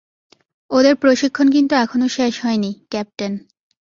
ওদের 0.71 0.95
প্রশিক্ষণ 0.95 1.47
কিন্তু 1.49 1.73
এখনো 1.75 2.05
শেষ 2.07 2.33
হয়নি, 2.41 2.71
ক্যাপ্টেন। 2.89 3.33